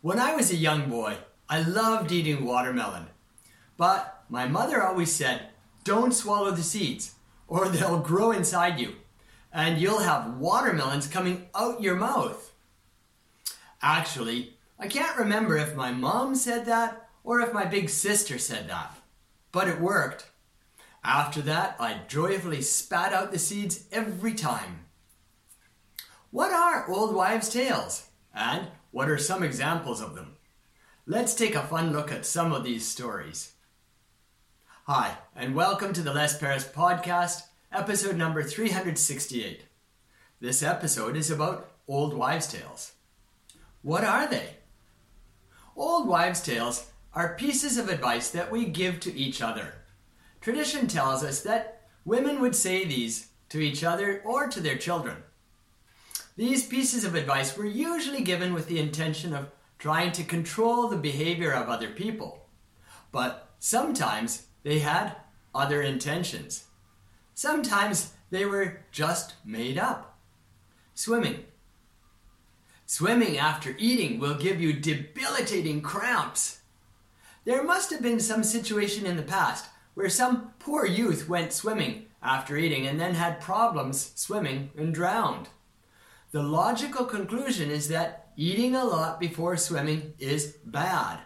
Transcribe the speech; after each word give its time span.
When 0.00 0.20
I 0.20 0.36
was 0.36 0.52
a 0.52 0.56
young 0.56 0.88
boy, 0.88 1.16
I 1.48 1.60
loved 1.60 2.12
eating 2.12 2.44
watermelon. 2.44 3.06
But 3.76 4.22
my 4.28 4.46
mother 4.46 4.80
always 4.80 5.12
said, 5.12 5.48
don't 5.82 6.14
swallow 6.14 6.52
the 6.52 6.62
seeds, 6.62 7.14
or 7.48 7.68
they'll 7.68 7.98
grow 7.98 8.30
inside 8.30 8.78
you, 8.78 8.94
and 9.52 9.80
you'll 9.80 9.98
have 9.98 10.36
watermelons 10.36 11.08
coming 11.08 11.48
out 11.52 11.82
your 11.82 11.96
mouth. 11.96 12.52
Actually, 13.82 14.54
I 14.78 14.86
can't 14.86 15.18
remember 15.18 15.56
if 15.56 15.74
my 15.74 15.90
mom 15.90 16.36
said 16.36 16.66
that 16.66 17.08
or 17.24 17.40
if 17.40 17.52
my 17.52 17.64
big 17.64 17.88
sister 17.88 18.38
said 18.38 18.68
that, 18.68 18.96
but 19.50 19.66
it 19.66 19.80
worked. 19.80 20.30
After 21.02 21.40
that, 21.42 21.74
I 21.80 22.02
joyfully 22.06 22.62
spat 22.62 23.12
out 23.12 23.32
the 23.32 23.38
seeds 23.38 23.84
every 23.90 24.34
time. 24.34 24.84
What 26.30 26.52
are 26.52 26.88
old 26.88 27.16
wives' 27.16 27.48
tales? 27.48 28.08
And 28.32 28.68
what 28.98 29.08
are 29.08 29.16
some 29.16 29.44
examples 29.44 30.00
of 30.00 30.16
them? 30.16 30.34
Let's 31.06 31.32
take 31.32 31.54
a 31.54 31.62
fun 31.62 31.92
look 31.92 32.10
at 32.10 32.26
some 32.26 32.52
of 32.52 32.64
these 32.64 32.84
stories. 32.84 33.52
Hi, 34.86 35.18
and 35.36 35.54
welcome 35.54 35.92
to 35.92 36.02
the 36.02 36.12
Les 36.12 36.36
Perras 36.36 36.68
podcast, 36.68 37.42
episode 37.70 38.16
number 38.16 38.42
368. 38.42 39.66
This 40.40 40.64
episode 40.64 41.14
is 41.14 41.30
about 41.30 41.70
old 41.86 42.12
wives' 42.12 42.48
tales. 42.48 42.94
What 43.82 44.02
are 44.02 44.26
they? 44.26 44.56
Old 45.76 46.08
wives' 46.08 46.42
tales 46.42 46.90
are 47.14 47.36
pieces 47.36 47.78
of 47.78 47.88
advice 47.88 48.30
that 48.32 48.50
we 48.50 48.64
give 48.64 48.98
to 48.98 49.16
each 49.16 49.40
other. 49.40 49.74
Tradition 50.40 50.88
tells 50.88 51.22
us 51.22 51.40
that 51.42 51.82
women 52.04 52.40
would 52.40 52.56
say 52.56 52.84
these 52.84 53.28
to 53.50 53.60
each 53.60 53.84
other 53.84 54.20
or 54.24 54.48
to 54.48 54.60
their 54.60 54.76
children. 54.76 55.18
These 56.38 56.68
pieces 56.68 57.04
of 57.04 57.16
advice 57.16 57.56
were 57.56 57.66
usually 57.66 58.22
given 58.22 58.54
with 58.54 58.68
the 58.68 58.78
intention 58.78 59.34
of 59.34 59.50
trying 59.76 60.12
to 60.12 60.22
control 60.22 60.86
the 60.86 60.96
behavior 60.96 61.50
of 61.50 61.68
other 61.68 61.88
people. 61.88 62.46
But 63.10 63.50
sometimes 63.58 64.46
they 64.62 64.78
had 64.78 65.16
other 65.52 65.82
intentions. 65.82 66.68
Sometimes 67.34 68.12
they 68.30 68.44
were 68.44 68.82
just 68.92 69.34
made 69.44 69.78
up. 69.78 70.16
Swimming. 70.94 71.42
Swimming 72.86 73.36
after 73.36 73.74
eating 73.76 74.20
will 74.20 74.38
give 74.38 74.60
you 74.60 74.72
debilitating 74.72 75.82
cramps. 75.82 76.60
There 77.46 77.64
must 77.64 77.90
have 77.90 78.00
been 78.00 78.20
some 78.20 78.44
situation 78.44 79.06
in 79.06 79.16
the 79.16 79.24
past 79.24 79.66
where 79.94 80.08
some 80.08 80.52
poor 80.60 80.86
youth 80.86 81.28
went 81.28 81.52
swimming 81.52 82.06
after 82.22 82.56
eating 82.56 82.86
and 82.86 83.00
then 83.00 83.14
had 83.14 83.40
problems 83.40 84.12
swimming 84.14 84.70
and 84.76 84.94
drowned. 84.94 85.48
The 86.30 86.42
logical 86.42 87.06
conclusion 87.06 87.70
is 87.70 87.88
that 87.88 88.28
eating 88.36 88.74
a 88.74 88.84
lot 88.84 89.18
before 89.18 89.56
swimming 89.56 90.12
is 90.18 90.58
bad. 90.64 91.20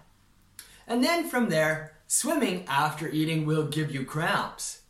And 0.86 1.02
then 1.02 1.28
from 1.28 1.48
there, 1.48 1.96
swimming 2.06 2.64
after 2.68 3.08
eating 3.08 3.44
will 3.44 3.66
give 3.66 3.92
you 3.92 4.04
cramps. 4.04 4.82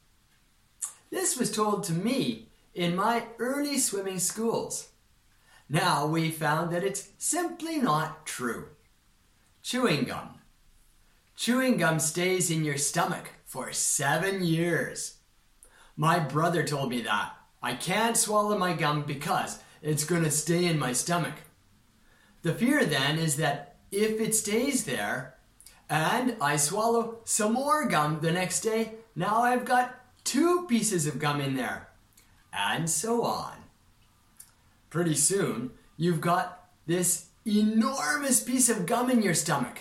This 1.10 1.38
was 1.38 1.50
told 1.50 1.84
to 1.84 1.92
me 1.92 2.48
in 2.74 2.94
my 2.94 3.24
early 3.38 3.78
swimming 3.78 4.18
schools. 4.18 4.88
Now 5.68 6.06
we 6.06 6.30
found 6.30 6.70
that 6.72 6.84
it's 6.84 7.08
simply 7.16 7.78
not 7.78 8.26
true. 8.26 8.68
Chewing 9.62 10.04
gum. 10.04 10.40
Chewing 11.36 11.78
gum 11.78 11.98
stays 11.98 12.50
in 12.50 12.64
your 12.64 12.76
stomach 12.76 13.30
for 13.46 13.72
seven 13.72 14.44
years. 14.44 15.18
My 15.96 16.18
brother 16.18 16.62
told 16.62 16.90
me 16.90 17.00
that. 17.02 17.32
I 17.62 17.74
can't 17.74 18.16
swallow 18.16 18.58
my 18.58 18.74
gum 18.74 19.04
because 19.04 19.60
it's 19.82 20.04
going 20.04 20.22
to 20.22 20.30
stay 20.30 20.64
in 20.64 20.78
my 20.78 20.92
stomach. 20.92 21.34
The 22.42 22.54
fear 22.54 22.84
then 22.84 23.18
is 23.18 23.36
that 23.36 23.76
if 23.90 24.20
it 24.20 24.34
stays 24.34 24.84
there 24.84 25.34
and 25.90 26.36
I 26.40 26.56
swallow 26.56 27.18
some 27.24 27.52
more 27.52 27.86
gum 27.86 28.20
the 28.20 28.32
next 28.32 28.60
day, 28.60 28.94
now 29.14 29.42
I've 29.42 29.64
got 29.64 29.94
two 30.24 30.66
pieces 30.68 31.06
of 31.06 31.18
gum 31.18 31.40
in 31.40 31.56
there. 31.56 31.88
And 32.52 32.88
so 32.88 33.22
on. 33.22 33.54
Pretty 34.88 35.14
soon, 35.14 35.72
you've 35.96 36.20
got 36.20 36.68
this 36.86 37.26
enormous 37.44 38.42
piece 38.42 38.68
of 38.68 38.86
gum 38.86 39.10
in 39.10 39.22
your 39.22 39.34
stomach. 39.34 39.78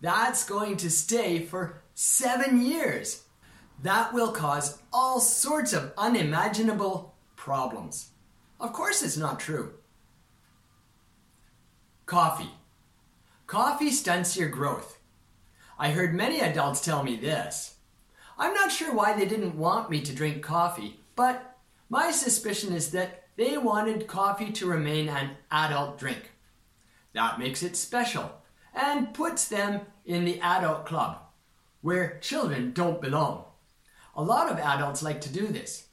That's 0.00 0.44
going 0.44 0.76
to 0.78 0.90
stay 0.90 1.40
for 1.40 1.82
seven 1.94 2.60
years. 2.60 3.22
That 3.82 4.12
will 4.12 4.32
cause 4.32 4.78
all 4.92 5.20
sorts 5.20 5.72
of 5.72 5.92
unimaginable 5.96 7.14
problems. 7.36 8.10
Of 8.58 8.72
course, 8.72 9.02
it's 9.02 9.16
not 9.16 9.40
true. 9.40 9.74
Coffee. 12.06 12.50
Coffee 13.46 13.90
stunts 13.90 14.36
your 14.36 14.48
growth. 14.48 14.98
I 15.78 15.90
heard 15.90 16.14
many 16.14 16.40
adults 16.40 16.80
tell 16.80 17.02
me 17.02 17.16
this. 17.16 17.74
I'm 18.38 18.54
not 18.54 18.72
sure 18.72 18.94
why 18.94 19.12
they 19.12 19.26
didn't 19.26 19.58
want 19.58 19.90
me 19.90 20.00
to 20.02 20.14
drink 20.14 20.42
coffee, 20.42 21.00
but 21.14 21.58
my 21.88 22.10
suspicion 22.10 22.72
is 22.72 22.90
that 22.90 23.24
they 23.36 23.58
wanted 23.58 24.06
coffee 24.06 24.50
to 24.52 24.66
remain 24.66 25.08
an 25.08 25.30
adult 25.50 25.98
drink. 25.98 26.30
That 27.12 27.38
makes 27.38 27.62
it 27.62 27.76
special 27.76 28.30
and 28.74 29.14
puts 29.14 29.48
them 29.48 29.82
in 30.04 30.24
the 30.24 30.40
adult 30.40 30.86
club 30.86 31.18
where 31.82 32.18
children 32.20 32.72
don't 32.72 33.00
belong. 33.00 33.44
A 34.14 34.22
lot 34.22 34.50
of 34.50 34.58
adults 34.58 35.02
like 35.02 35.20
to 35.22 35.32
do 35.32 35.46
this. 35.46 35.86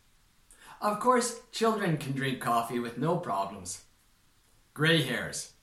Of 0.83 0.99
course, 0.99 1.39
children 1.53 1.95
can 1.95 2.11
drink 2.11 2.41
coffee 2.41 2.77
with 2.77 2.97
no 2.97 3.15
problems. 3.15 3.85
Grey 4.73 5.01
hairs. 5.01 5.53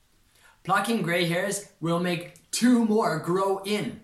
Plucking 0.63 1.03
grey 1.03 1.25
hairs 1.25 1.69
will 1.79 1.99
make 1.99 2.49
two 2.49 2.85
more 2.85 3.19
grow 3.19 3.61
in. 3.63 3.99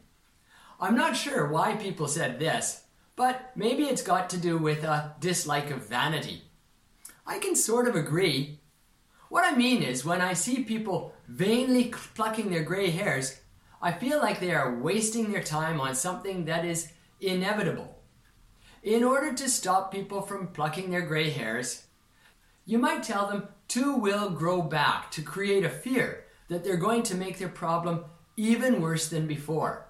I'm 0.79 0.95
not 0.95 1.17
sure 1.17 1.47
why 1.47 1.75
people 1.75 2.07
said 2.07 2.38
this, 2.38 2.83
but 3.16 3.51
maybe 3.56 3.85
it's 3.85 4.03
got 4.03 4.29
to 4.29 4.38
do 4.38 4.59
with 4.59 4.83
a 4.83 5.16
dislike 5.19 5.72
of 5.72 5.89
vanity. 5.89 6.44
I 7.25 7.39
can 7.39 7.56
sort 7.56 7.88
of 7.88 7.95
agree. 7.95 8.59
What 9.29 9.44
I 9.44 9.57
mean 9.57 9.81
is, 9.81 10.06
when 10.06 10.22
I 10.22 10.33
see 10.33 10.63
people 10.63 11.16
vainly 11.27 11.85
plucking 12.13 12.51
their 12.51 12.63
grey 12.63 12.91
hairs, 12.91 13.41
I 13.81 13.91
feel 13.91 14.19
like 14.19 14.39
they 14.39 14.53
are 14.53 14.79
wasting 14.79 15.31
their 15.31 15.41
time 15.41 15.81
on 15.81 15.95
something 15.95 16.45
that 16.45 16.63
is 16.63 16.91
inevitable. 17.19 17.97
In 18.83 19.03
order 19.03 19.33
to 19.33 19.49
stop 19.49 19.91
people 19.91 20.21
from 20.21 20.47
plucking 20.47 20.91
their 20.91 21.01
gray 21.01 21.29
hairs, 21.29 21.85
you 22.65 22.77
might 22.77 23.03
tell 23.03 23.27
them 23.27 23.47
two 23.67 23.95
will 23.95 24.29
grow 24.29 24.61
back 24.61 25.11
to 25.11 25.21
create 25.21 25.65
a 25.65 25.69
fear 25.69 26.25
that 26.47 26.63
they're 26.63 26.77
going 26.77 27.03
to 27.03 27.15
make 27.15 27.38
their 27.38 27.49
problem 27.49 28.05
even 28.35 28.81
worse 28.81 29.09
than 29.09 29.27
before. 29.27 29.85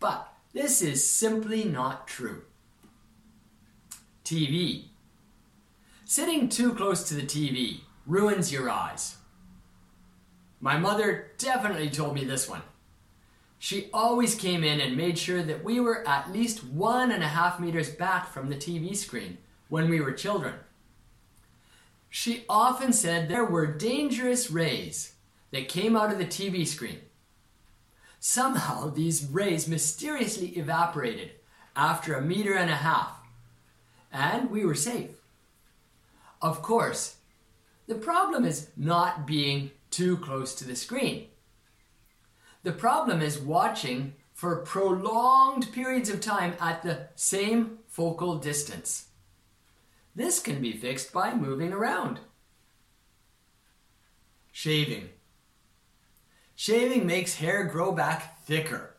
But 0.00 0.32
this 0.52 0.82
is 0.82 1.08
simply 1.08 1.64
not 1.64 2.08
true. 2.08 2.42
TV. 4.24 4.84
Sitting 6.04 6.48
too 6.48 6.74
close 6.74 7.08
to 7.08 7.14
the 7.14 7.22
TV 7.22 7.80
ruins 8.06 8.52
your 8.52 8.68
eyes. 8.68 9.16
My 10.60 10.76
mother 10.76 11.30
definitely 11.38 11.90
told 11.90 12.14
me 12.14 12.24
this 12.24 12.48
one. 12.48 12.62
She 13.58 13.90
always 13.92 14.34
came 14.34 14.62
in 14.62 14.80
and 14.80 14.96
made 14.96 15.18
sure 15.18 15.42
that 15.42 15.64
we 15.64 15.80
were 15.80 16.06
at 16.06 16.32
least 16.32 16.64
one 16.64 17.10
and 17.10 17.22
a 17.22 17.28
half 17.28 17.58
meters 17.58 17.90
back 17.90 18.32
from 18.32 18.48
the 18.48 18.56
TV 18.56 18.96
screen 18.96 19.38
when 19.68 19.88
we 19.88 20.00
were 20.00 20.12
children. 20.12 20.54
She 22.08 22.44
often 22.48 22.92
said 22.92 23.28
there 23.28 23.44
were 23.44 23.66
dangerous 23.66 24.50
rays 24.50 25.14
that 25.50 25.68
came 25.68 25.96
out 25.96 26.12
of 26.12 26.18
the 26.18 26.24
TV 26.24 26.66
screen. 26.66 27.00
Somehow, 28.20 28.90
these 28.90 29.26
rays 29.26 29.68
mysteriously 29.68 30.48
evaporated 30.48 31.32
after 31.76 32.14
a 32.14 32.22
meter 32.22 32.54
and 32.54 32.70
a 32.70 32.76
half, 32.76 33.20
and 34.12 34.50
we 34.50 34.64
were 34.64 34.74
safe. 34.74 35.10
Of 36.42 36.62
course, 36.62 37.16
the 37.86 37.94
problem 37.94 38.44
is 38.44 38.70
not 38.76 39.26
being 39.26 39.70
too 39.90 40.16
close 40.16 40.54
to 40.56 40.64
the 40.64 40.76
screen. 40.76 41.28
The 42.62 42.72
problem 42.72 43.22
is 43.22 43.38
watching 43.38 44.14
for 44.34 44.56
prolonged 44.56 45.72
periods 45.72 46.08
of 46.08 46.20
time 46.20 46.54
at 46.60 46.82
the 46.82 47.08
same 47.14 47.78
focal 47.88 48.36
distance. 48.36 49.06
This 50.14 50.40
can 50.40 50.60
be 50.60 50.72
fixed 50.72 51.12
by 51.12 51.34
moving 51.34 51.72
around. 51.72 52.20
Shaving. 54.52 55.10
Shaving 56.56 57.06
makes 57.06 57.36
hair 57.36 57.64
grow 57.64 57.92
back 57.92 58.40
thicker. 58.44 58.94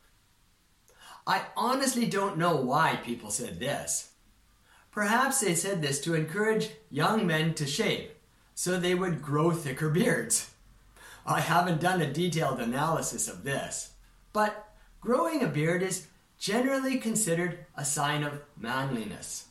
I 1.27 1.41
honestly 1.55 2.05
don't 2.05 2.37
know 2.37 2.55
why 2.55 2.99
people 3.03 3.29
said 3.29 3.59
this. 3.59 4.11
Perhaps 4.91 5.41
they 5.41 5.55
said 5.55 5.81
this 5.81 6.01
to 6.01 6.15
encourage 6.15 6.69
young 6.89 7.27
men 7.27 7.53
to 7.55 7.67
shave 7.67 8.11
so 8.55 8.77
they 8.77 8.95
would 8.95 9.21
grow 9.21 9.51
thicker 9.51 9.89
beards. 9.89 10.51
I 11.29 11.41
haven't 11.41 11.79
done 11.79 12.01
a 12.01 12.11
detailed 12.11 12.59
analysis 12.59 13.27
of 13.27 13.43
this, 13.43 13.91
but 14.33 14.73
growing 14.99 15.43
a 15.43 15.47
beard 15.47 15.83
is 15.83 16.07
generally 16.39 16.97
considered 16.97 17.59
a 17.77 17.85
sign 17.85 18.23
of 18.23 18.41
manliness. 18.57 19.45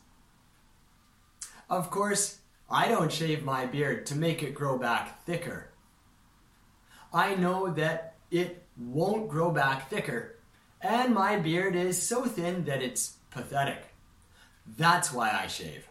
Of 1.69 1.89
course, 1.89 2.39
I 2.69 2.89
don't 2.89 3.13
shave 3.13 3.45
my 3.45 3.65
beard 3.65 4.05
to 4.07 4.15
make 4.17 4.43
it 4.43 4.53
grow 4.53 4.77
back 4.77 5.23
thicker. 5.23 5.69
I 7.13 7.35
know 7.35 7.71
that 7.71 8.15
it 8.29 8.61
won't 8.77 9.29
grow 9.29 9.49
back 9.49 9.89
thicker, 9.89 10.35
and 10.81 11.13
my 11.13 11.37
beard 11.37 11.77
is 11.77 12.01
so 12.01 12.25
thin 12.25 12.65
that 12.65 12.83
it's 12.83 13.15
pathetic. 13.31 13.85
That's 14.77 15.13
why 15.13 15.31
I 15.31 15.47
shave. 15.47 15.87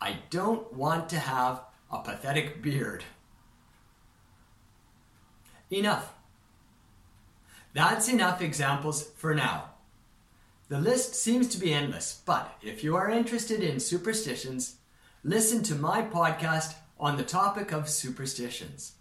I 0.00 0.16
don't 0.30 0.72
want 0.72 1.08
to 1.10 1.20
have 1.20 1.62
a 1.88 2.00
pathetic 2.00 2.60
beard. 2.60 3.04
Enough. 5.70 6.12
That's 7.74 8.08
enough 8.08 8.40
examples 8.40 9.04
for 9.16 9.34
now. 9.34 9.70
The 10.68 10.78
list 10.78 11.14
seems 11.14 11.48
to 11.48 11.58
be 11.58 11.72
endless, 11.72 12.20
but 12.26 12.54
if 12.62 12.84
you 12.84 12.96
are 12.96 13.10
interested 13.10 13.60
in 13.60 13.80
superstitions, 13.80 14.76
listen 15.24 15.62
to 15.64 15.74
my 15.74 16.02
podcast 16.02 16.74
on 17.00 17.16
the 17.16 17.22
topic 17.22 17.72
of 17.72 17.88
superstitions. 17.88 18.92